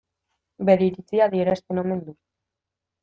[0.69, 2.17] Bere iritzia adierazten omen du.